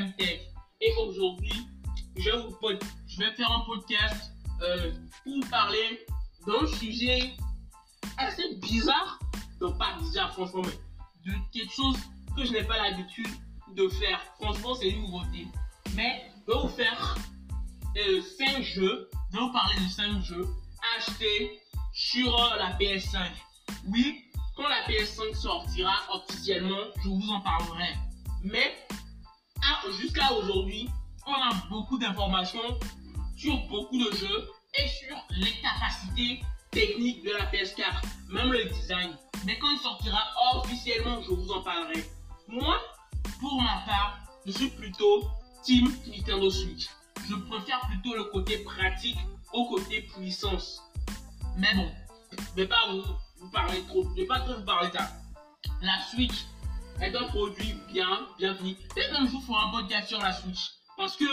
MTech. 0.00 0.48
Et 0.80 0.92
aujourd'hui, 1.00 1.66
je, 2.16 2.22
je, 2.22 3.18
vais 3.18 3.32
faire 3.32 3.50
un 3.50 3.60
podcast 3.60 4.32
euh, 4.62 4.92
pour 5.24 5.48
parler 5.48 6.04
d'un 6.46 6.66
sujet 6.66 7.32
assez 8.18 8.54
bizarre. 8.56 9.18
Donc 9.60 9.78
pas 9.78 9.96
bizarre 10.00 10.32
franchement, 10.32 10.62
mais 10.64 11.30
de 11.30 11.36
quelque 11.52 11.72
chose 11.72 11.96
que 12.36 12.44
je 12.44 12.52
n'ai 12.52 12.64
pas 12.64 12.76
l'habitude 12.76 13.28
de 13.74 13.88
faire. 13.88 14.20
Franchement, 14.40 14.74
c'est 14.74 14.90
une 14.90 15.02
nouveauté. 15.02 15.46
Mais 15.94 16.30
je 16.46 16.52
vais 16.52 16.58
vous 16.58 16.68
faire 16.68 17.16
5 17.94 17.98
euh, 17.98 18.62
jeux. 18.62 19.10
Je 19.30 19.36
vais 19.36 19.42
vous 19.42 19.52
parler 19.52 19.76
de 19.76 19.88
5 19.88 20.22
jeux 20.22 20.48
achetés 20.96 21.60
sur 21.92 22.36
la 22.58 22.72
PS5. 22.78 23.18
Oui, 23.88 24.24
quand 24.56 24.68
la 24.68 24.82
PS5 24.86 25.34
sortira 25.34 25.94
officiellement, 26.12 26.84
je 27.02 27.08
vous 27.08 27.30
en 27.30 27.40
parlerai. 27.40 27.94
Mais 28.42 28.74
jusqu'à 30.00 30.32
aujourd'hui, 30.32 30.88
on 31.26 31.32
a 31.32 31.54
beaucoup 31.68 31.98
d'informations 31.98 32.78
sur 33.36 33.56
beaucoup 33.68 33.98
de 33.98 34.14
jeux 34.16 34.48
et 34.78 34.88
sur 34.88 35.16
les 35.30 35.52
capacités 35.60 36.42
techniques 36.70 37.24
de 37.24 37.30
la 37.30 37.44
PS4, 37.46 38.02
même 38.30 38.52
le 38.52 38.64
design. 38.64 39.16
Mais 39.44 39.58
quand 39.58 39.70
il 39.70 39.78
sortira 39.78 40.20
officiellement, 40.54 41.20
je 41.22 41.30
vous 41.30 41.50
en 41.50 41.62
parlerai. 41.62 42.04
Moi, 42.48 42.80
pour 43.40 43.60
ma 43.60 43.82
part, 43.86 44.18
je 44.46 44.52
suis 44.52 44.70
plutôt 44.70 45.24
Team 45.64 45.92
Nintendo 46.06 46.50
Switch. 46.50 46.88
Je 47.28 47.34
préfère 47.34 47.80
plutôt 47.88 48.14
le 48.16 48.24
côté 48.24 48.58
pratique 48.58 49.18
au 49.52 49.68
côté 49.68 50.02
puissance. 50.02 50.82
Mais 51.56 51.74
bon, 51.74 51.90
je 52.32 52.62
vais 52.62 52.66
pas 52.66 52.88
vous, 52.90 53.02
vous 53.40 53.50
parler 53.50 53.82
trop, 53.88 54.04
je 54.10 54.22
vais 54.22 54.26
pas 54.26 54.40
trop 54.40 54.54
vous 54.54 54.64
parler 54.64 54.88
de 54.88 54.96
ça. 54.96 55.10
La 55.82 56.00
Switch 56.10 56.46
est 57.00 57.14
un 57.14 57.24
produit 57.24 57.74
bien, 57.92 58.26
bien 58.38 58.54
fini. 58.54 58.76
Peut-être 58.94 59.20
un 59.20 59.26
jour, 59.26 59.42
il 59.48 59.54
un 59.54 59.70
podcast 59.70 60.08
sur 60.08 60.20
la 60.20 60.32
Switch. 60.32 60.70
Parce 60.96 61.16
que, 61.16 61.24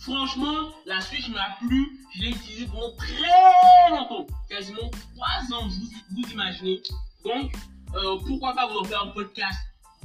franchement, 0.00 0.70
la 0.86 1.00
Switch 1.00 1.28
m'a 1.28 1.56
plu. 1.60 1.98
Je 2.14 2.22
l'ai 2.22 2.30
utilisée 2.30 2.66
pendant 2.66 2.94
très 2.96 3.90
longtemps. 3.90 4.26
Quasiment 4.48 4.90
3 5.16 5.56
ans, 5.56 5.68
vous, 5.68 5.88
vous 6.10 6.30
imaginez. 6.30 6.82
Donc, 7.24 7.52
euh, 7.94 8.18
pourquoi 8.26 8.54
pas 8.54 8.66
vous 8.66 8.78
en 8.78 8.84
faire 8.84 9.02
un 9.02 9.08
podcast 9.08 9.58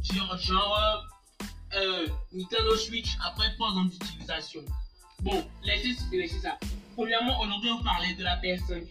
genre, 0.04 0.38
genre 0.38 1.04
euh, 1.74 2.08
Nintendo 2.32 2.76
Switch 2.76 3.18
après 3.26 3.54
3 3.56 3.70
ans 3.70 3.86
d'utilisation? 3.86 4.62
Bon, 5.22 5.46
laissez, 5.64 5.96
laissez 6.12 6.40
ça. 6.40 6.58
Premièrement, 6.96 7.40
aujourd'hui, 7.42 7.72
on 7.72 7.84
parler 7.84 8.14
de 8.14 8.24
la 8.24 8.38
PS5. 8.38 8.88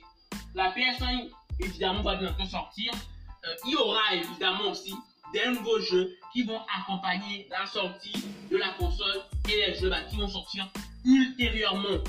La 0.54 0.70
PS5, 0.72 1.28
évidemment, 1.60 2.02
va 2.02 2.16
bientôt 2.16 2.46
sortir. 2.46 2.92
Euh, 3.44 3.54
il 3.66 3.72
y 3.72 3.76
aura 3.76 4.14
évidemment 4.14 4.70
aussi 4.70 4.94
des 5.36 5.50
nouveaux 5.50 5.80
jeux 5.80 6.16
qui 6.32 6.44
vont 6.44 6.60
accompagner 6.78 7.46
la 7.50 7.66
sortie 7.66 8.24
de 8.50 8.56
la 8.56 8.70
console 8.78 9.20
et 9.50 9.56
les 9.56 9.74
jeux 9.78 9.90
bah, 9.90 10.00
qui 10.08 10.16
vont 10.16 10.28
sortir 10.28 10.66
ultérieurement. 11.04 12.02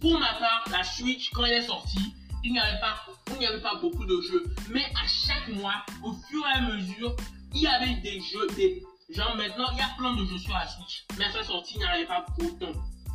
Pour 0.00 0.18
ma 0.18 0.34
part, 0.34 0.64
la 0.72 0.82
Switch, 0.82 1.30
quand 1.30 1.44
elle 1.44 1.62
est 1.62 1.66
sortie, 1.66 2.14
il 2.42 2.52
n'y 2.52 2.58
avait 2.58 2.80
pas, 2.80 2.96
avait 3.30 3.60
pas 3.60 3.76
beaucoup 3.76 4.04
de 4.04 4.20
jeux. 4.20 4.44
Mais 4.70 4.84
à 4.84 5.06
chaque 5.06 5.48
mois, 5.48 5.84
au 6.02 6.12
fur 6.12 6.42
et 6.44 6.58
à 6.58 6.60
mesure, 6.62 7.14
il 7.54 7.62
y 7.62 7.66
avait 7.68 7.94
des 8.00 8.20
jeux, 8.20 8.46
des, 8.56 8.82
genre 9.10 9.36
maintenant, 9.36 9.66
il 9.72 9.78
y 9.78 9.82
a 9.82 9.90
plein 9.96 10.14
de 10.16 10.24
jeux 10.24 10.38
sur 10.38 10.52
la 10.52 10.66
Switch. 10.66 11.04
Mais 11.18 11.24
à 11.26 11.32
sa 11.32 11.44
sortie, 11.44 11.74
il 11.74 11.78
n'y 11.78 11.84
avait 11.84 12.06
pas 12.06 12.26
autant. 12.38 12.72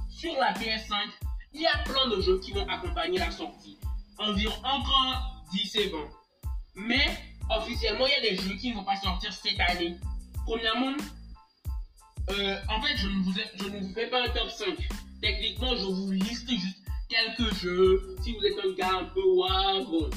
Sur 0.10 0.34
la 0.36 0.54
PS5, 0.54 0.96
il 1.54 1.62
y 1.62 1.68
a 1.68 1.78
plein 1.80 2.08
de 2.08 2.22
jeux 2.22 2.40
qui 2.40 2.52
vont 2.52 2.68
accompagner 2.68 3.20
la 3.20 3.32
sortie. 3.32 3.78
Environ 4.18 4.56
encore 4.64 5.44
10 5.52 5.76
et 5.76 5.90
20. 5.90 5.98
Mais 6.76 7.31
officiellement, 7.58 8.06
il 8.08 8.24
y 8.24 8.28
a 8.28 8.30
des 8.32 8.38
jeux 8.42 8.56
qui 8.56 8.72
ne 8.72 8.76
vont 8.76 8.84
pas 8.84 8.96
sortir 8.96 9.34
cette 9.34 9.60
année. 9.60 9.98
Premièrement, 10.46 10.96
euh, 12.30 12.58
en 12.70 12.82
fait, 12.82 12.98
je 12.98 13.08
ne, 13.08 13.80
vous 13.80 13.94
fais 13.94 14.08
pas 14.08 14.24
un 14.24 14.30
top 14.30 14.50
5. 14.50 14.68
Techniquement, 15.22 15.76
je 15.76 15.86
vous 15.86 16.12
liste 16.12 16.50
juste 16.50 16.80
quelques 17.10 17.54
jeux. 17.56 18.16
Si 18.24 18.34
vous 18.34 18.46
êtes 18.46 18.58
un 18.66 18.74
gars 18.74 18.98
un 19.00 19.06
peu 19.06 19.24
wow, 19.24 19.86
bon. 19.86 20.10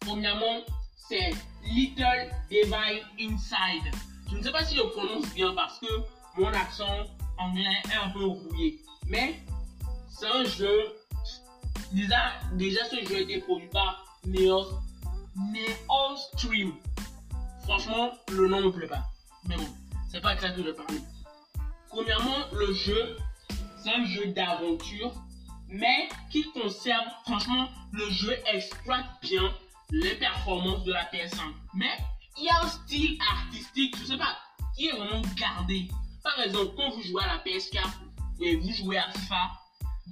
Premièrement, 0.00 0.60
c'est 1.08 1.30
Little 1.64 2.30
Divine 2.50 3.02
Inside. 3.20 3.94
Je 4.30 4.36
ne 4.36 4.42
sais 4.42 4.50
pas 4.50 4.64
si 4.64 4.76
je 4.76 4.82
prononce 4.82 5.32
bien 5.34 5.52
parce 5.54 5.78
que 5.78 5.86
mon 6.36 6.48
accent 6.48 7.06
anglais 7.38 7.82
est 7.90 8.06
un 8.06 8.10
peu 8.10 8.24
rouillé. 8.24 8.80
Mais 9.06 9.40
c'est 10.10 10.26
un 10.26 10.44
jeu. 10.44 10.96
Déjà, 11.92 12.32
déjà 12.52 12.84
ce 12.88 13.04
jeu 13.04 13.16
a 13.16 13.20
été 13.20 13.38
produit 13.38 13.68
par 13.68 14.04
Neos 14.24 14.66
Neon 15.36 16.16
Stream. 16.16 16.72
Franchement, 17.62 18.12
le 18.32 18.48
nom 18.48 18.60
me 18.62 18.70
plaît 18.70 18.86
pas. 18.86 19.04
Mais 19.48 19.56
bon, 19.56 19.68
c'est 20.10 20.20
pas 20.20 20.36
ça 20.38 20.50
que 20.50 20.62
je. 20.62 20.70
Premièrement, 21.88 22.38
le 22.52 22.72
jeu, 22.72 23.16
c'est 23.82 23.90
un 23.90 24.04
jeu 24.04 24.26
d'aventure, 24.28 25.12
mais 25.68 26.08
qui 26.30 26.44
conserve, 26.52 27.06
franchement, 27.24 27.68
le 27.92 28.08
jeu 28.10 28.36
exploite 28.52 29.06
bien 29.22 29.52
les 29.90 30.14
performances 30.16 30.84
de 30.84 30.92
la 30.92 31.04
PS5. 31.06 31.40
Mais 31.74 31.96
il 32.38 32.44
y 32.44 32.48
a 32.48 32.62
un 32.62 32.68
style 32.68 33.18
artistique, 33.20 33.96
je 33.98 34.04
sais 34.04 34.16
pas, 34.16 34.36
qui 34.76 34.88
est 34.88 34.92
vraiment 34.92 35.22
gardé. 35.36 35.88
Par 36.22 36.38
exemple, 36.40 36.74
quand 36.76 36.90
vous 36.90 37.02
jouez 37.02 37.22
à 37.22 37.26
la 37.26 37.38
PS4 37.38 37.88
et 38.40 38.56
vous 38.56 38.72
jouez 38.72 38.98
à 38.98 39.10
FIFA, 39.10 39.50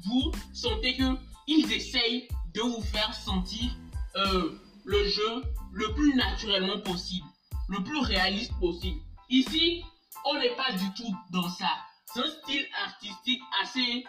vous 0.06 0.32
sentez 0.52 0.96
que 0.96 1.16
ils 1.46 1.72
essayent 1.72 2.28
de 2.54 2.60
vous 2.60 2.82
faire 2.82 3.14
sentir 3.14 3.70
euh, 4.16 4.58
le 4.88 5.06
jeu 5.06 5.42
le 5.72 5.92
plus 5.94 6.14
naturellement 6.14 6.80
possible, 6.80 7.26
le 7.68 7.84
plus 7.84 7.98
réaliste 7.98 8.58
possible. 8.58 8.98
Ici, 9.28 9.84
on 10.24 10.34
n'est 10.38 10.56
pas 10.56 10.72
du 10.72 10.94
tout 10.96 11.14
dans 11.30 11.48
ça. 11.50 11.68
C'est 12.06 12.20
un 12.20 12.30
style 12.42 12.66
artistique 12.86 13.42
assez... 13.62 14.04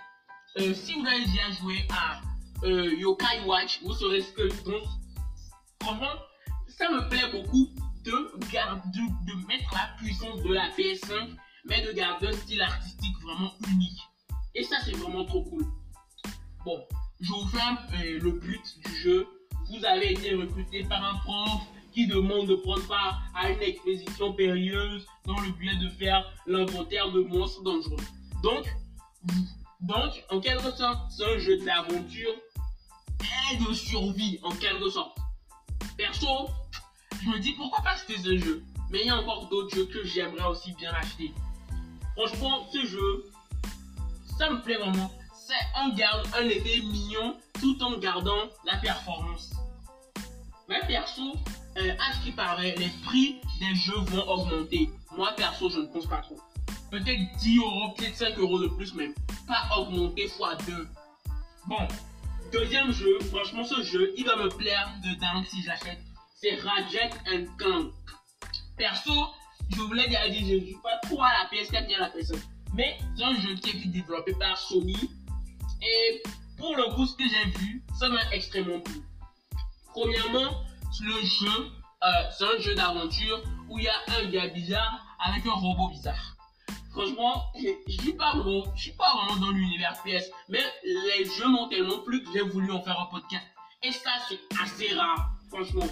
Euh, 0.58 0.74
si 0.74 0.94
vous 0.94 1.06
avez 1.06 1.26
déjà 1.26 1.52
joué 1.60 1.86
à 1.92 2.22
euh, 2.64 2.96
Yokai 2.96 3.42
Watch, 3.46 3.82
vous 3.84 3.94
saurez 3.94 4.22
ce 4.22 4.32
que 4.32 4.50
je 4.50 4.56
pense. 4.62 4.88
Franchement, 5.84 6.16
ça 6.70 6.90
me 6.90 7.10
plaît 7.10 7.30
beaucoup 7.30 7.70
de, 8.06 8.50
garder, 8.50 9.00
de, 9.28 9.48
mettre 9.48 9.74
la 9.74 9.98
puissance 9.98 10.42
de 10.42 10.54
la 10.54 10.70
PS5, 10.70 11.36
mais 11.66 11.86
de 11.86 11.92
garder 11.92 12.28
un 12.28 12.32
style 12.32 12.62
artistique 12.62 13.18
vraiment 13.22 13.52
unique. 13.70 14.00
Et 14.56 14.64
ça, 14.64 14.78
c'est 14.86 14.96
vraiment 14.96 15.26
trop 15.26 15.44
cool. 15.44 15.66
Bon, 16.64 16.82
je 17.20 17.34
vous 17.34 17.48
fais 17.50 17.60
euh, 17.98 18.20
le 18.22 18.32
but 18.32 18.80
du 18.86 18.96
jeu 18.96 19.28
vous 19.70 19.86
avez 19.86 20.12
été 20.12 20.34
recruté 20.36 20.84
par 20.84 21.04
un 21.04 21.18
prof 21.20 21.62
qui 21.94 22.08
demande 22.08 22.48
de 22.48 22.56
prendre 22.56 22.88
part 22.88 23.22
à 23.36 23.50
une 23.50 23.62
expédition 23.62 24.34
périlleuse 24.34 25.06
dans 25.26 25.40
le 25.40 25.52
but 25.52 25.78
de 25.80 25.90
faire 25.90 26.26
l'inventaire 26.48 27.12
de 27.12 27.22
monstres 27.22 27.64
dangereux. 27.64 27.98
Donc, 28.44 28.66
donc 29.82 30.24
en 30.30 30.40
quelque 30.40 30.72
sorte, 30.72 31.12
c'est 31.12 31.26
un 31.26 31.38
jeu 31.38 31.58
d'aventure 31.58 32.34
et 33.52 33.58
de 33.58 33.74
survie, 33.74 34.40
en 34.44 34.52
quelque 34.52 34.90
sorte. 34.90 35.18
Perso, 35.98 36.50
je 37.24 37.30
me 37.30 37.40
dis 37.40 37.54
pourquoi 37.54 37.84
pas 37.84 37.92
acheter 37.92 38.18
ce 38.18 38.38
jeu. 38.38 38.64
Mais 38.92 39.02
il 39.02 39.08
y 39.08 39.10
a 39.10 39.18
encore 39.18 39.48
d'autres 39.50 39.76
jeux 39.76 39.86
que 39.86 40.04
j'aimerais 40.04 40.48
aussi 40.48 40.74
bien 40.74 40.92
acheter. 40.94 41.32
Franchement, 42.16 42.68
ce 42.72 42.86
jeu, 42.86 43.26
ça 44.38 44.50
me 44.50 44.62
plaît 44.62 44.78
vraiment. 44.78 45.12
C'est 45.50 45.80
un, 45.80 45.90
garde, 45.96 46.28
un 46.38 46.48
effet 46.48 46.80
mignon 46.84 47.36
tout 47.60 47.82
en 47.82 47.98
gardant 47.98 48.50
la 48.66 48.78
performance. 48.78 49.50
Mais 50.68 50.80
perso, 50.86 51.34
euh, 51.76 51.96
à 52.00 52.14
ce 52.14 52.24
qui 52.24 52.32
paraît, 52.34 52.76
les 52.78 52.92
prix 53.04 53.42
des 53.60 53.74
jeux 53.74 53.98
vont 53.98 54.30
augmenter. 54.30 54.92
Moi, 55.18 55.32
perso, 55.36 55.68
je 55.72 55.80
ne 55.80 55.88
pense 55.88 56.06
pas 56.06 56.22
trop. 56.22 56.40
Peut-être 56.92 57.36
10 57.40 57.58
euros, 57.58 57.90
peut-être 57.98 58.16
5 58.16 58.38
euros 58.38 58.60
de 58.60 58.68
plus, 58.68 58.94
mais 58.94 59.10
pas 59.48 59.76
augmenter 59.76 60.26
x 60.26 60.38
2. 60.68 60.88
Bon, 61.66 61.88
deuxième 62.52 62.92
jeu, 62.92 63.18
franchement, 63.32 63.64
ce 63.64 63.82
jeu, 63.82 64.14
il 64.18 64.28
va 64.28 64.36
me 64.36 64.50
plaire 64.50 64.94
de 65.04 65.20
dingue 65.20 65.46
si 65.48 65.64
j'achète. 65.64 66.00
C'est 66.36 66.60
Ratchet 66.62 67.10
and 67.28 67.46
Clank. 67.58 67.92
Perso, 68.78 69.30
je 69.72 69.82
voulais 69.82 70.08
dire, 70.10 70.20
je 70.28 70.54
ne 70.54 70.60
joue 70.60 70.82
pas 70.84 71.00
trop 71.02 71.24
à 71.24 71.32
la 71.32 71.50
PS4 71.50 71.88
ni 71.88 71.96
à 71.96 72.02
la 72.02 72.10
PS5. 72.10 72.38
Mais 72.76 73.00
c'est 73.18 73.24
un 73.24 73.34
jeu 73.34 73.56
qui 73.56 73.72
est 73.72 73.88
développé 73.88 74.34
par 74.34 74.58
Sony. 74.58 75.10
Et 75.82 76.24
pour 76.58 76.76
le 76.76 76.94
coup, 76.94 77.06
ce 77.06 77.16
que 77.16 77.24
j'ai 77.24 77.60
vu, 77.60 77.84
ça 77.98 78.10
m'a 78.10 78.22
extrêmement 78.32 78.80
plu. 78.82 79.02
Premièrement, 79.94 80.64
le 81.02 81.22
jeu, 81.22 81.72
euh, 82.04 82.08
c'est 82.38 82.46
un 82.46 82.60
jeu 82.60 82.76
d'aventure 82.76 83.42
où 83.70 83.80
il 83.80 83.86
y 83.86 83.88
a 83.88 84.20
un 84.20 84.30
gars 84.30 84.48
bizarre 84.48 85.06
avec 85.20 85.46
un 85.46 85.52
robot 85.52 85.90
bizarre. 85.90 86.36
Franchement, 86.92 87.46
je 87.56 87.92
suis 87.92 88.14
pas 88.14 88.34
vraiment, 88.36 88.64
je 88.76 88.82
suis 88.82 88.92
pas 88.94 89.14
vraiment 89.16 89.40
dans 89.40 89.52
l'univers 89.52 89.94
PS, 90.04 90.32
mais 90.50 90.64
les 90.84 91.26
jeux 91.26 91.48
m'ont 91.48 91.68
tellement 91.70 92.00
plu 92.00 92.24
que 92.24 92.32
j'ai 92.34 92.42
voulu 92.42 92.72
en 92.72 92.82
faire 92.82 93.00
un 93.00 93.06
podcast. 93.06 93.46
Et 93.84 93.92
ça, 93.92 94.12
c'est 94.28 94.40
assez 94.62 94.94
rare, 94.94 95.32
franchement. 95.50 95.88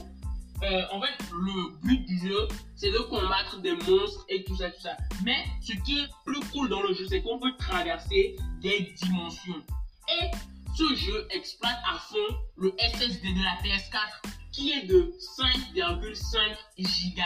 Euh, 0.64 0.84
en 0.92 1.02
fait, 1.02 1.14
le 1.32 1.78
but 1.84 2.06
du 2.06 2.28
jeu, 2.28 2.48
c'est 2.76 2.92
de 2.92 2.98
combattre 3.10 3.60
des 3.62 3.76
monstres 3.76 4.26
et 4.30 4.44
tout 4.44 4.56
ça, 4.58 4.72
tout 4.72 4.82
ça. 4.82 4.98
Mais 5.24 5.46
ce 5.62 5.74
qui 5.84 6.00
est 6.00 6.08
plus 6.26 6.40
cool 6.52 6.70
dans 6.70 6.82
le 6.82 6.94
jeu, 6.94 7.06
c'est 7.08 7.22
qu'on 7.22 7.40
peut 7.40 7.56
traverser 7.60 8.36
des 8.62 8.94
dimensions. 9.02 9.62
Et 10.10 10.32
ce 10.76 10.96
jeu 10.96 11.28
exploite 11.32 11.78
à 11.92 12.00
fond 12.00 12.38
le 12.56 12.74
SSD 12.80 13.34
de 13.34 13.44
la 13.44 13.56
PS4 13.64 14.38
qui 14.52 14.72
est 14.72 14.86
de 14.86 15.14
5,5 15.38 17.16
Go. 17.16 17.22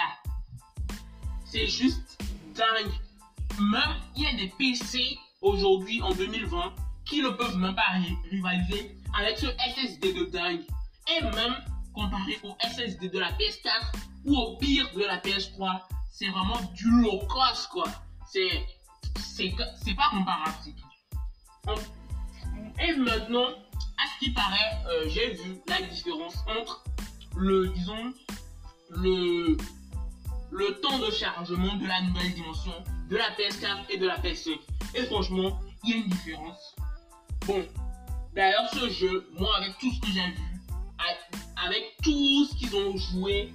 C'est 1.46 1.68
juste 1.68 2.22
dingue. 2.56 2.92
même 3.60 3.96
il 4.16 4.24
y 4.24 4.28
a 4.28 4.34
des 4.34 4.52
PC 4.58 5.18
aujourd'hui 5.42 6.02
en 6.02 6.14
2020 6.14 6.74
qui 7.06 7.22
ne 7.22 7.30
peuvent 7.30 7.58
même 7.58 7.76
pas 7.76 7.94
rivaliser 8.30 8.96
avec 9.18 9.38
ce 9.38 9.48
SSD 9.48 10.14
de 10.14 10.26
dingue. 10.26 10.62
Et 11.08 11.22
même 11.24 11.56
comparé 11.94 12.40
au 12.44 12.56
SSD 12.62 13.10
de 13.10 13.20
la 13.20 13.32
PS4 13.34 13.94
ou 14.26 14.38
au 14.38 14.58
pire 14.58 14.90
de 14.96 15.02
la 15.02 15.18
PS3, 15.18 15.82
c'est 16.12 16.30
vraiment 16.30 16.60
du 16.74 16.90
low 16.90 17.20
cost 17.28 17.68
quoi. 17.70 17.88
C'est 18.32 18.66
c'est 19.16 19.96
pas 19.96 20.10
comparatif. 20.12 20.76
Et 22.80 22.94
maintenant, 22.94 23.48
à 23.48 24.08
ce 24.08 24.26
qui 24.26 24.32
paraît, 24.32 24.84
euh, 24.88 25.10
j'ai 25.10 25.34
vu 25.34 25.62
la 25.68 25.82
différence 25.82 26.36
entre 26.48 26.84
le 27.36 27.70
disons 27.70 28.14
le 28.90 29.58
le 30.52 30.82
temps 30.82 31.00
de 31.00 31.10
chargement 31.12 31.76
de 31.78 31.88
la 31.88 32.02
nouvelle 32.02 32.34
dimension 32.34 32.74
de 33.10 33.18
la 33.18 33.30
PS4 33.32 33.90
et 33.90 33.98
de 33.98 34.08
la 34.08 34.18
PS5. 34.20 34.60
Et 34.96 35.04
franchement, 35.04 35.60
il 35.84 35.90
y 35.90 35.94
a 35.94 35.96
une 35.98 36.10
différence. 36.10 36.76
Bon, 37.48 37.66
d'ailleurs, 38.34 38.70
ce 38.74 38.90
jeu, 38.90 39.30
moi, 39.38 39.56
avec 39.58 39.78
tout 39.80 39.92
ce 39.92 40.00
que 40.02 40.08
j'ai 40.08 40.28
vu, 40.28 40.52
avec 41.66 41.98
tout 42.04 42.46
ce 42.46 42.56
qu'ils 42.56 42.76
ont 42.76 42.98
joué, 42.98 43.54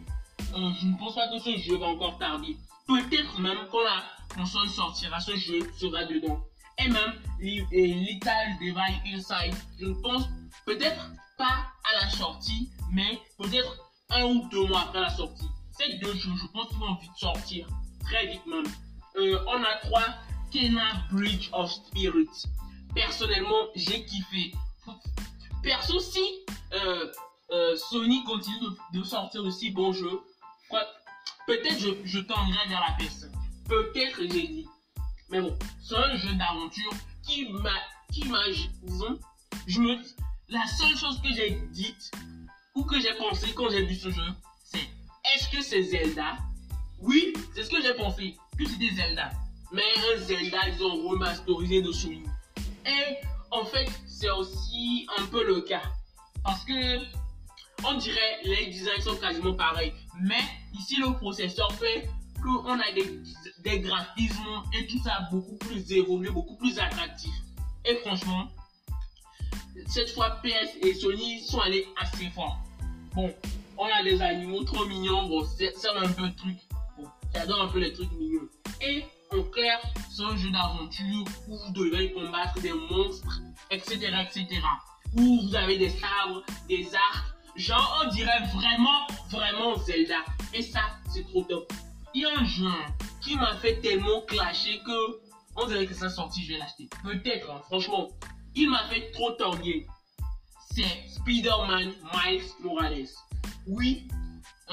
je 0.55 0.87
ne 0.87 0.99
pense 0.99 1.15
pas 1.15 1.29
que 1.29 1.39
ce 1.39 1.57
jeu 1.59 1.77
va 1.77 1.87
encore 1.87 2.19
tarder. 2.19 2.57
Peut-être 2.87 3.39
même 3.41 3.59
quand 3.71 3.83
la 3.83 4.05
console 4.35 4.69
sortira, 4.69 5.21
ce 5.21 5.37
jeu 5.37 5.59
sera 5.79 6.05
dedans. 6.05 6.41
Et 6.79 6.89
même 6.89 7.15
Little 7.41 8.59
Divine 8.61 9.01
Inside, 9.15 9.55
je 9.81 9.87
ne 9.87 9.95
pense 9.95 10.25
peut-être 10.67 11.11
pas 11.39 11.67
à 11.85 12.05
la 12.05 12.11
sortie, 12.11 12.71
mais 12.93 13.21
peut-être 13.39 13.77
un 14.11 14.25
ou 14.25 14.49
deux 14.51 14.67
mois 14.67 14.83
après 14.83 15.01
la 15.01 15.11
sortie. 15.11 15.49
Ces 15.73 15.99
deux 15.99 16.15
jeux, 16.15 16.33
je 16.41 16.47
pense 16.49 16.69
qu'ils 16.69 16.79
vont 16.79 16.95
vite 16.95 17.17
sortir. 17.17 17.67
Très 18.05 18.27
vite 18.27 18.47
même. 18.47 18.67
Euh, 19.17 19.39
on 19.49 19.63
a 19.63 19.75
trois 19.83 20.07
Kena 20.53 21.05
Bridge 21.11 21.49
of 21.53 21.71
Spirits. 21.71 22.45
Personnellement, 22.95 23.67
j'ai 23.75 24.05
kiffé. 24.05 24.53
Perso, 25.63 25.99
si 25.99 26.21
euh, 26.73 27.13
euh, 27.51 27.77
Sony 27.77 28.25
continue 28.25 28.57
de, 28.93 29.03
sortir 29.03 29.43
de 29.43 29.51
si 29.51 29.71
bons 29.71 29.93
jeux, 29.93 30.21
peut-être 31.47 31.79
je, 31.79 31.91
je 32.05 32.19
tendrai 32.19 32.69
vers 32.69 32.81
la 32.81 32.97
PS. 32.99 33.27
Peut-être 33.69 34.21
j'ai 34.21 34.29
dit. 34.29 34.67
Mais 35.29 35.41
bon, 35.41 35.57
c'est 35.83 35.97
un 35.97 36.17
jeu 36.17 36.35
d'aventure 36.35 36.93
qui 37.23 37.49
m'a, 37.49 37.71
qui 38.13 38.25
m'a, 38.29 38.43
disons, 38.83 39.19
je 39.67 39.81
me, 39.81 39.97
la 40.49 40.67
seule 40.67 40.97
chose 40.97 41.21
que 41.21 41.33
j'ai 41.33 41.51
dite 41.73 42.11
ou 42.75 42.85
que 42.85 43.01
j'ai 43.01 43.15
pensé 43.15 43.53
quand 43.55 43.71
j'ai 43.71 43.85
vu 43.85 43.95
ce 43.95 44.11
jeu, 44.11 44.23
c'est 44.63 44.89
est-ce 45.35 45.49
que 45.49 45.63
c'est 45.63 45.83
Zelda? 45.83 46.37
Oui, 47.01 47.33
c'est 47.55 47.65
ce 47.65 47.71
que 47.71 47.83
j'ai 47.83 47.95
pensé, 47.95 48.37
que 48.59 48.65
c'était 48.65 48.95
Zelda. 48.95 49.31
Mais 49.73 49.83
un 50.13 50.19
Zelda, 50.21 50.59
ils 50.69 50.83
ont 50.83 51.09
remasterisé 51.09 51.83
de 51.83 51.91
Sony. 51.91 52.23
Et 52.87 53.17
en 53.51 53.65
fait, 53.65 53.89
c'est 54.07 54.31
aussi 54.31 55.07
un 55.19 55.27
peu 55.27 55.45
le 55.45 55.63
cas. 55.63 55.83
Parce 56.45 56.65
que 56.65 57.01
on 57.85 57.95
dirait 57.95 58.39
les 58.45 58.67
designs 58.67 59.01
sont 59.01 59.17
quasiment 59.17 59.55
pareils. 59.55 59.93
Mais 60.23 60.43
ici, 60.75 60.97
le 60.97 61.13
processeur 61.15 61.71
fait 61.73 62.09
qu'on 62.43 62.79
a 62.79 62.93
des, 62.95 63.21
des 63.65 63.81
graphismes 63.81 64.63
et 64.73 64.87
tout 64.87 65.03
ça 65.03 65.29
beaucoup 65.31 65.57
plus 65.57 65.91
évolué, 65.93 66.31
beaucoup 66.31 66.57
plus 66.57 66.79
attractif. 66.79 67.33
Et 67.85 67.97
franchement, 67.97 68.49
cette 69.89 70.11
fois, 70.11 70.41
PS 70.43 70.77
et 70.83 70.95
Sony 70.95 71.41
sont 71.43 71.61
allés 71.61 71.87
assez 71.97 72.29
fort. 72.31 72.59
Bon, 73.15 73.33
on 73.79 73.87
a 73.87 74.03
des 74.03 74.21
animaux 74.21 74.65
trop 74.65 74.85
mignons. 74.87 75.29
Bon, 75.29 75.47
c'est 75.57 75.73
un 75.89 76.09
peu 76.09 76.27
le 76.27 76.35
truc. 76.35 76.57
J'adore 77.35 77.63
un 77.63 77.69
peu 77.69 77.79
les 77.79 77.93
trucs 77.93 78.11
mignons. 78.13 78.49
Et 78.81 79.05
en 79.33 79.43
clair, 79.43 79.79
c'est 80.11 80.23
un 80.23 80.37
jeu 80.37 80.51
d'aventure 80.51 81.25
où 81.49 81.57
vous 81.57 81.73
devez 81.73 82.13
combattre 82.13 82.61
des 82.61 82.73
monstres, 82.73 83.41
etc., 83.71 83.97
etc. 84.23 84.47
Où 85.17 85.43
vous 85.43 85.55
avez 85.55 85.79
des 85.79 85.91
sabres, 85.91 86.43
des 86.69 86.89
arcs. 86.95 87.36
Genre, 87.57 88.05
on 88.05 88.11
dirait 88.11 88.47
vraiment, 88.55 89.07
vraiment 89.31 89.77
Zelda. 89.77 90.25
Et 90.53 90.63
ça, 90.63 90.81
c'est 91.13 91.27
trop 91.27 91.43
top. 91.43 91.73
Il 92.15 92.23
y 92.23 92.27
a 92.27 92.39
un 92.39 92.45
jeu 92.45 92.71
qui 93.21 93.37
m'a 93.37 93.57
fait 93.57 93.81
tellement 93.81 94.23
clasher 94.23 94.81
que 94.85 95.21
on 95.57 95.67
dirait 95.67 95.87
que 95.87 95.95
ça 95.95 96.11
sorti, 96.11 96.45
je 96.45 96.53
vais 96.53 96.59
l'acheter. 96.59 96.89
Peut-être, 97.03 97.51
hein, 97.51 97.61
franchement. 97.65 98.09
Il 98.55 98.71
m'a 98.71 98.85
fait 98.89 99.11
trop 99.13 99.33
torguer. 99.33 99.87
C'est 100.75 101.09
Spider-Man 101.09 101.93
Miles 102.15 102.43
Morales. 102.61 103.09
Oui, 103.67 104.07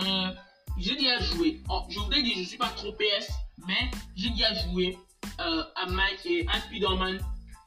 euh, 0.01 0.31
j'ai 0.77 0.95
déjà 0.95 1.19
joué. 1.19 1.61
Oh, 1.69 1.83
je 1.89 1.99
voudrais 1.99 2.21
dire, 2.21 2.35
je 2.37 2.43
suis 2.43 2.57
pas 2.57 2.69
trop 2.69 2.91
PS, 2.91 3.31
mais 3.65 3.91
j'ai 4.15 4.29
déjà 4.31 4.53
joué 4.65 4.97
euh, 5.39 5.63
à 5.75 5.85
Mike 5.85 6.25
et 6.25 6.45
à 6.47 6.59
Spider-Man 6.61 7.19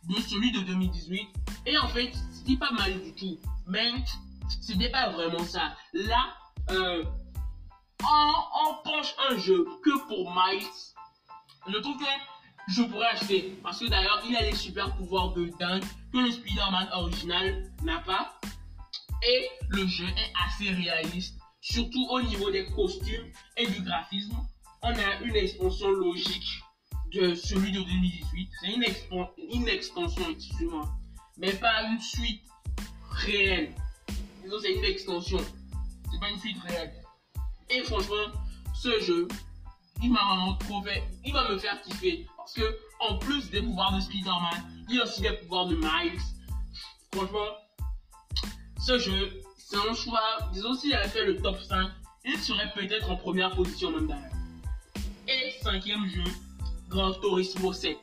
de 0.09 0.15
celui 0.21 0.53
de 0.53 0.61
2018. 0.61 1.29
Et 1.67 1.79
en 1.79 1.89
fait, 1.89 2.13
c'était 2.33 2.57
pas 2.59 2.71
mal 2.73 3.03
du 3.03 3.13
tout. 3.15 3.39
Mais 3.67 3.93
c'était 4.61 4.91
pas 4.91 5.11
vraiment 5.11 5.45
ça. 5.45 5.77
Là, 5.93 6.35
euh, 6.71 7.05
on, 8.03 8.75
penche 8.85 9.15
un 9.31 9.39
jeu 9.39 9.67
que 9.83 10.07
pour 10.09 10.33
Miles. 10.35 10.67
Je 11.69 11.79
trouve 11.79 11.99
que 11.99 12.05
je 12.69 12.83
pourrais 12.83 13.09
acheter. 13.09 13.59
Parce 13.63 13.81
que 13.81 13.87
d'ailleurs, 13.87 14.23
il 14.27 14.37
a 14.37 14.43
des 14.43 14.55
super 14.55 14.95
pouvoirs 14.97 15.33
de 15.33 15.51
dingue 15.59 15.85
que 16.13 16.19
le 16.19 16.31
Spider-Man 16.31 16.89
original 16.93 17.73
n'a 17.83 17.99
pas. 18.01 18.39
Et 19.23 19.49
le 19.69 19.87
jeu 19.87 20.07
est 20.07 20.33
assez 20.47 20.71
réaliste, 20.71 21.39
surtout 21.61 22.07
au 22.11 22.23
niveau 22.23 22.51
des 22.51 22.67
costumes 22.67 23.33
et 23.57 23.67
du 23.67 23.81
graphisme. 23.81 24.37
On 24.83 24.91
a 24.91 25.21
une 25.23 25.35
expansion 25.35 25.91
logique 25.91 26.63
de 27.13 27.35
celui 27.35 27.73
de 27.73 27.81
2018. 27.81 28.51
C'est 28.61 28.73
une, 28.73 28.85
une 29.53 29.69
extension, 29.69 30.23
excusez-moi, 30.31 30.89
mais 31.39 31.53
pas 31.55 31.83
une 31.85 32.01
suite 32.01 32.45
réelle. 33.11 33.75
C'est 34.63 34.73
une 34.73 34.85
extension. 34.85 35.39
C'est 36.11 36.21
pas 36.21 36.31
une 36.31 36.39
suite 36.39 36.59
réelle. 36.63 36.93
Et 37.71 37.83
franchement, 37.83 38.33
ce 38.75 39.01
jeu, 39.01 39.29
il 40.03 40.13
m'a 40.13 40.21
vraiment 40.25 40.83
fait. 40.83 41.03
Il 41.25 41.33
va 41.33 41.49
me 41.51 41.59
faire 41.59 41.81
kiffer. 41.83 42.27
Parce 42.37 42.55
que, 42.55 42.79
en 43.01 43.19
plus 43.19 43.51
des 43.51 43.61
pouvoirs 43.61 43.95
de 43.95 44.01
Spider-Man, 44.01 44.85
il 44.89 44.97
y 44.97 45.01
a 45.01 45.05
aussi 45.05 45.21
des 45.21 45.33
pouvoirs 45.33 45.67
de 45.67 45.77
Miles. 45.77 46.21
Franchement, 47.13 47.49
ce 48.85 48.99
jeu, 48.99 49.43
c'est 49.59 49.77
un 49.77 49.95
choix. 49.95 50.39
Disons, 50.53 50.75
s'il 50.75 50.95
avait 50.95 51.09
fait 51.09 51.25
le 51.25 51.41
top 51.41 51.61
5, 51.61 51.89
il 52.25 52.39
serait 52.39 52.73
peut-être 52.75 53.11
en 53.11 53.17
première 53.17 53.51
position 53.55 53.91
même 53.91 54.07
d'ailleurs. 54.07 54.33
Et 55.29 55.53
cinquième 55.63 56.07
jeu, 56.09 56.25
Gran 56.89 57.13
Turismo 57.15 57.73
7. 57.73 57.97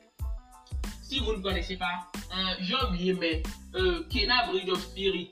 Si 1.02 1.20
vous 1.20 1.34
ne 1.34 1.42
connaissez 1.42 1.78
pas, 1.78 2.12
euh, 2.36 2.56
j'ai 2.60 2.76
oublié, 2.88 3.14
mais 3.14 3.44
euh, 3.76 4.04
Bridge 4.10 4.70
of 4.70 4.82
Spirit, 4.82 5.32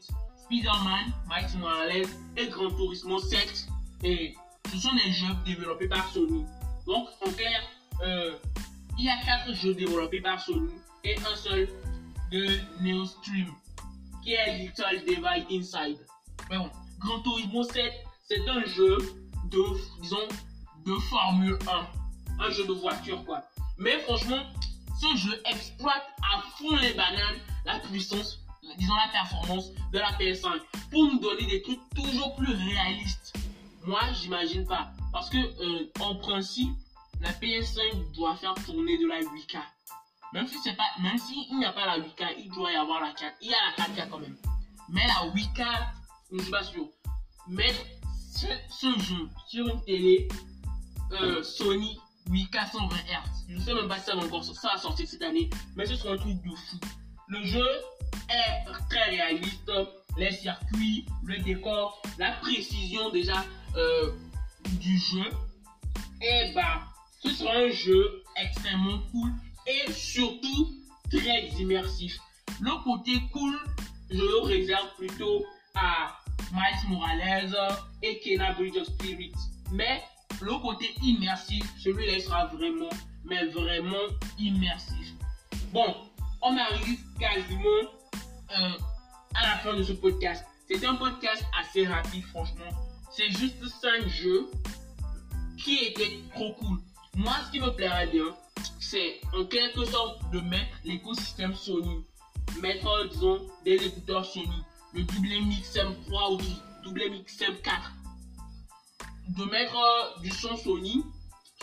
Spider-Man, 0.51 1.13
Morales 1.59 2.07
et 2.35 2.47
Gran 2.49 2.71
Turismo 2.71 3.19
7. 3.19 3.67
Et 4.03 4.35
ce 4.69 4.77
sont 4.77 4.93
des 4.95 5.09
jeux 5.13 5.33
développés 5.45 5.87
par 5.87 6.11
Sony. 6.11 6.45
Donc, 6.85 7.07
en 7.25 7.31
clair, 7.31 7.61
euh, 8.03 8.33
il 8.99 9.05
y 9.05 9.09
a 9.09 9.15
quatre 9.23 9.53
jeux 9.53 9.73
développés 9.73 10.19
par 10.19 10.41
Sony 10.41 10.73
et 11.05 11.15
un 11.19 11.35
seul 11.37 11.69
de 12.33 12.59
Neostream 12.81 13.47
qui 14.23 14.33
est 14.33 14.57
Little 14.57 15.05
Divide 15.07 15.47
Inside. 15.49 16.05
Mais 16.49 16.57
bon, 16.57 16.69
Gran 16.99 17.21
Turismo 17.21 17.63
7, 17.63 17.93
c'est 18.27 18.49
un 18.49 18.65
jeu 18.65 18.97
de, 19.45 20.01
disons, 20.01 20.27
de 20.85 20.93
Formule 21.09 21.57
1. 22.39 22.43
Un 22.43 22.49
jeu 22.49 22.67
de 22.67 22.73
voiture, 22.73 23.23
quoi. 23.23 23.41
Mais 23.77 23.99
franchement, 23.99 24.43
ce 24.99 25.15
jeu 25.15 25.41
exploite 25.45 26.07
à 26.21 26.41
fond 26.57 26.75
les 26.75 26.93
bananes 26.93 27.39
la 27.65 27.79
puissance, 27.79 28.40
disons 28.77 28.95
la 28.95 29.11
performance 29.11 29.71
de 29.91 29.99
la 29.99 30.11
PS5 30.13 30.59
pour 30.89 31.05
nous 31.05 31.19
donner 31.19 31.45
des 31.45 31.61
trucs 31.61 31.79
toujours 31.95 32.35
plus 32.35 32.53
réalistes. 32.53 33.33
Moi, 33.85 34.01
j'imagine 34.13 34.65
pas. 34.65 34.91
Parce 35.11 35.29
que, 35.29 35.37
euh, 35.37 35.91
en 35.99 36.15
principe, 36.15 36.71
la 37.19 37.31
PS5 37.33 38.13
doit 38.15 38.35
faire 38.35 38.53
tourner 38.65 38.97
de 38.97 39.07
la 39.07 39.19
8K. 39.19 39.57
Même 40.33 40.47
si 40.47 40.57
c'est 40.63 40.75
pas, 40.75 40.89
même 41.01 41.17
s'il 41.17 41.57
n'y 41.57 41.65
a 41.65 41.73
pas 41.73 41.85
la 41.85 41.99
8K, 41.99 42.35
il 42.37 42.49
doit 42.51 42.71
y 42.71 42.75
avoir 42.75 43.01
la 43.01 43.11
4. 43.11 43.35
Il 43.41 43.49
y 43.49 43.53
a 43.53 43.57
la 43.77 43.83
4K 43.83 44.09
quand 44.09 44.19
même. 44.19 44.37
Mais 44.89 45.05
la 45.07 45.29
8K, 45.31 45.65
je 46.31 46.37
ne 46.37 46.41
suis 46.41 46.51
pas 46.51 46.63
sûr. 46.63 46.87
Mais 47.47 47.73
ce, 48.33 48.99
jeu 48.99 49.29
sur 49.47 49.67
une 49.67 49.81
télé 49.83 50.27
euh, 51.11 51.43
Sony 51.43 51.99
8K 52.29 52.71
120 52.71 52.95
Hz, 52.95 53.45
je 53.49 53.55
ne 53.55 53.59
sais 53.59 53.73
même 53.73 53.87
pas 53.87 53.99
si 53.99 54.05
ça 54.05 54.15
va 54.15 54.23
encore 54.23 54.43
sortir 54.43 55.07
cette 55.07 55.21
année, 55.21 55.49
mais 55.75 55.85
ce 55.85 55.95
sera 55.95 56.13
un 56.13 56.17
truc 56.17 56.41
de 56.41 56.55
fou. 56.55 56.77
Le 57.27 57.43
jeu 57.43 57.67
est 58.29 58.71
très 58.89 59.09
réaliste. 59.09 59.71
Les 60.17 60.31
circuits, 60.31 61.05
le 61.23 61.37
décor, 61.37 62.01
la 62.19 62.31
précision 62.33 63.09
déjà 63.11 63.45
euh, 63.77 64.11
du 64.79 64.97
jeu. 64.97 65.29
Et 66.21 66.51
bah, 66.53 66.81
ce 67.23 67.29
sera 67.29 67.53
un 67.53 67.69
jeu 67.69 68.23
extrêmement 68.35 68.99
cool 69.11 69.31
et 69.67 69.91
surtout 69.91 70.69
très 71.09 71.47
immersif. 71.59 72.17
Le 72.59 72.83
côté 72.83 73.13
cool, 73.31 73.57
je 74.09 74.17
le 74.17 74.41
réserve 74.41 74.89
plutôt 74.97 75.45
à 75.75 76.17
Miles 76.51 76.89
Morales 76.89 77.55
et 78.03 78.19
Kena 78.19 78.53
Bridge 78.53 78.75
of 78.75 78.87
Spirit. 78.87 79.33
Mais 79.71 80.03
le 80.41 80.53
côté 80.61 80.93
immersif, 81.01 81.63
celui-là 81.79 82.19
sera 82.19 82.47
vraiment 82.47 82.89
mais 83.25 83.45
vraiment 83.47 84.07
immersif. 84.39 85.13
Bon, 85.71 85.95
on 86.41 86.57
arrive 86.57 86.99
quasiment 87.19 87.89
euh, 88.59 88.71
à 89.35 89.41
la 89.41 89.57
fin 89.59 89.73
de 89.75 89.83
ce 89.83 89.93
podcast. 89.93 90.45
C'est 90.67 90.85
un 90.85 90.95
podcast 90.95 91.43
assez 91.59 91.85
rapide, 91.85 92.23
franchement. 92.25 92.69
C'est 93.11 93.29
juste 93.29 93.65
5 93.81 94.07
jeux 94.07 94.49
qui 95.57 95.77
étaient 95.85 96.19
trop 96.33 96.53
cool. 96.53 96.79
Moi, 97.15 97.33
ce 97.45 97.51
qui 97.51 97.59
me 97.59 97.69
plairait 97.69 98.07
bien, 98.07 98.25
c'est 98.79 99.21
en 99.33 99.45
quelque 99.45 99.85
sorte 99.85 100.29
de 100.31 100.39
mettre 100.39 100.77
l'écosystème 100.83 101.53
Sony. 101.53 102.05
Mettre, 102.61 103.09
disons, 103.11 103.47
des 103.63 103.75
écouteurs 103.75 104.25
Sony. 104.25 104.63
Le 104.93 105.03
double 105.03 105.27
MX-M3 105.27 106.33
ou 106.33 106.83
double 106.83 107.01
MX-M4. 107.01 107.91
De 109.29 109.43
mettre 109.45 109.75
euh, 109.75 110.21
du 110.21 110.29
son 110.29 110.55
Sony 110.57 111.03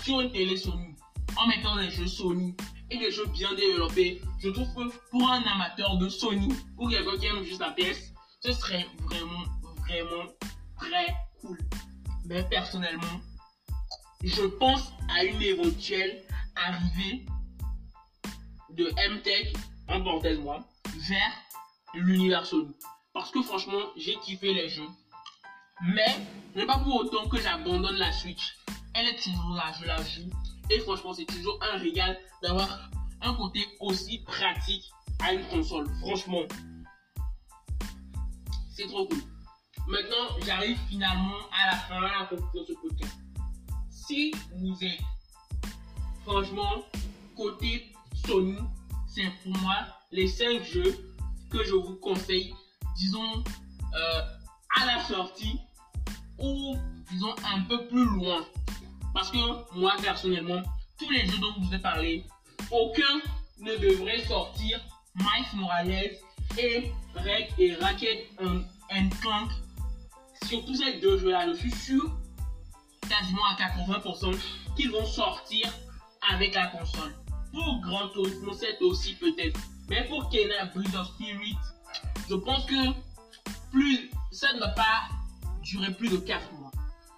sur 0.02 0.21
une 0.21 0.30
télé 0.30 0.57
Sony. 0.57 0.95
En 1.37 1.47
mettant 1.47 1.76
des 1.76 1.90
jeux 1.90 2.07
Sony 2.07 2.54
et 2.90 2.99
des 2.99 3.11
jeux 3.11 3.26
bien 3.26 3.54
développés. 3.54 4.21
Je 4.38 4.49
trouve 4.50 4.68
que 4.75 4.97
pour 5.11 5.30
un 5.30 5.42
amateur 5.42 5.97
de 5.99 6.09
Sony 6.09 6.49
ou 6.78 6.88
quelqu'un 6.88 7.18
qui 7.18 7.26
aime 7.26 7.42
juste 7.42 7.61
la 7.61 7.71
pièce, 7.71 8.12
ce 8.40 8.52
serait 8.52 8.87
vraiment, 9.04 9.45
vraiment 9.87 10.25
très 10.78 11.14
cool. 11.40 11.59
Mais 12.26 12.42
personnellement, 12.45 13.21
je 14.23 14.42
pense 14.42 14.92
à 15.09 15.25
une 15.25 15.42
éventuelle 15.42 16.23
arrivée 16.57 17.26
de 18.71 18.90
MTech, 19.11 19.57
emportez-moi, 19.88 20.61
vers 21.09 21.33
l'univers 21.95 22.47
Sony. 22.47 22.75
Parce 23.12 23.30
que 23.30 23.42
franchement, 23.42 23.83
j'ai 23.97 24.14
kiffé 24.16 24.54
les 24.54 24.68
jeux. 24.68 24.88
Mais, 25.83 26.16
n'est 26.54 26.66
pas 26.66 26.78
pour 26.78 26.97
autant 26.97 27.28
que 27.28 27.40
j'abandonne 27.40 27.97
la 27.97 28.12
Switch. 28.12 28.57
Elle 28.95 29.07
est 29.07 29.23
toujours 29.23 29.54
là, 29.54 29.73
je 29.80 29.87
la 29.87 29.97
joue. 30.02 30.30
Et 30.71 30.81
franchement, 30.81 31.15
c'est 31.15 31.25
toujours 31.25 31.59
un 31.63 31.79
régal 31.79 32.19
d'avoir 32.43 32.91
un 33.23 33.35
côté 33.35 33.67
aussi 33.81 34.19
pratique 34.19 34.85
à 35.21 35.33
une 35.33 35.47
console. 35.49 35.87
Franchement, 36.01 36.43
c'est 38.75 38.87
trop 38.87 39.07
cool. 39.07 39.19
Maintenant, 39.89 40.39
j'arrive 40.45 40.79
finalement 40.89 41.39
à 41.51 41.71
la 41.71 41.77
fin, 41.77 42.37
de 42.55 42.65
ce 42.65 42.73
podcast. 42.75 43.17
Si 43.91 44.33
vous 44.57 44.77
êtes 44.85 45.01
franchement 46.25 46.85
côté 47.35 47.93
Sony, 48.27 48.59
c'est 49.07 49.31
pour 49.43 49.61
moi 49.63 49.77
les 50.13 50.29
5 50.29 50.63
jeux 50.63 51.15
que 51.51 51.65
je 51.65 51.73
vous 51.73 51.97
conseille, 51.97 52.55
disons, 52.97 53.43
euh, 53.95 54.21
à 54.77 54.87
la 54.87 55.03
sortie 55.05 55.59
ou 56.39 56.77
disons 57.11 57.35
un 57.45 57.63
peu 57.63 57.89
plus 57.89 58.05
loin. 58.05 58.45
Parce 59.15 59.31
que 59.31 59.38
moi 59.75 59.93
personnellement, 60.03 60.62
tous 60.99 61.11
les 61.11 61.27
jeux 61.27 61.38
dont 61.38 61.53
je 61.57 61.67
vous 61.67 61.75
ai 61.75 61.79
parlé, 61.79 62.25
aucun 62.71 63.21
ne 63.61 63.77
devrait 63.77 64.25
sortir 64.25 64.81
Miles 65.15 65.61
Morales 65.61 66.11
et 66.59 66.93
Reg 67.15 67.49
et 67.59 67.75
Racket 67.75 68.31
and 68.41 69.09
Clank. 69.21 69.50
Surtout 70.47 70.75
ces 70.75 71.00
deux 71.00 71.19
jeux-là, 71.19 71.47
je 71.49 71.59
suis 71.59 71.73
sûr 71.73 72.17
quasiment 73.09 73.45
à 73.47 73.55
80% 73.55 74.37
qu'ils 74.77 74.91
vont 74.91 75.07
sortir 75.07 75.73
avec 76.31 76.55
la 76.55 76.69
console. 76.69 77.15
Pour 77.53 77.81
Grand 77.81 78.09
Turismo 78.09 78.53
7 78.53 78.81
aussi 78.83 79.15
peut-être. 79.15 79.59
Mais 79.88 80.05
pour 80.05 80.29
Kena 80.29 80.67
Breed 80.67 80.95
of 80.95 81.07
Spirit, 81.09 81.57
je 82.29 82.35
pense 82.35 82.67
que 82.67 82.93
plus 83.73 84.11
ça 84.31 84.53
ne 84.55 84.61
va 84.61 84.69
pas 84.69 85.09
durer 85.62 85.93
plus 85.95 86.11
de 86.11 86.19
4 86.19 86.53
mois, 86.53 86.71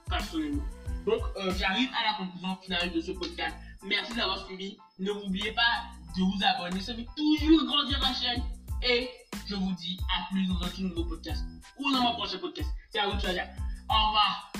personnellement. 0.08 0.64
Donc 1.06 1.20
euh, 1.36 1.52
j'arrive 1.58 1.88
à 1.98 2.12
la 2.12 2.18
conclusion 2.18 2.56
finale 2.62 2.92
de 2.92 3.00
ce 3.00 3.12
podcast. 3.12 3.56
Merci 3.82 4.14
d'avoir 4.14 4.44
suivi. 4.46 4.76
Ne 4.98 5.10
oubliez 5.10 5.52
pas 5.52 5.84
de 6.16 6.22
vous 6.22 6.38
abonner. 6.44 6.80
Ça 6.80 6.94
fait 6.94 7.06
toujours 7.16 7.64
grandir 7.64 7.98
la 8.00 8.14
chaîne. 8.14 8.42
Et 8.82 9.08
je 9.46 9.54
vous 9.54 9.72
dis 9.72 9.98
à 10.08 10.32
plus 10.32 10.46
dans 10.46 10.62
un 10.62 10.68
tout 10.68 10.82
nouveau 10.82 11.04
podcast 11.04 11.44
ou 11.78 11.90
dans 11.92 12.02
mon 12.02 12.12
prochain 12.14 12.38
podcast. 12.38 12.68
C'est 12.90 12.98
à 12.98 13.08
vous 13.08 13.16
de 13.16 13.20
choisir. 13.20 13.44
Au 13.88 14.06
revoir. 14.06 14.52